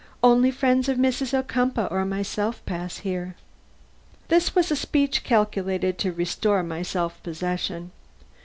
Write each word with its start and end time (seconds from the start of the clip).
Only 0.23 0.49
the 0.49 0.57
friends 0.57 0.89
of 0.89 0.97
Mrs. 0.97 1.31
Ocumpaugh 1.31 1.85
or 1.91 1.99
of 1.99 2.07
myself 2.07 2.65
pass 2.65 2.97
here." 2.97 3.35
This 4.29 4.55
was 4.55 4.71
a 4.71 4.75
speech 4.75 5.23
calculated 5.23 5.99
to 5.99 6.11
restore 6.11 6.63
my 6.63 6.81
self 6.81 7.21
possession. 7.21 7.91